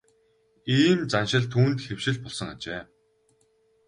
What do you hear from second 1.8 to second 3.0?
хэвшил болсон ажээ.